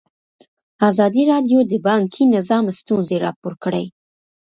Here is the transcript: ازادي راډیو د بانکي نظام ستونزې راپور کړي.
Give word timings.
ازادي 0.89 1.23
راډیو 1.31 1.59
د 1.71 1.73
بانکي 1.87 2.23
نظام 2.35 2.65
ستونزې 2.79 3.15
راپور 3.25 3.53
کړي. 3.63 3.85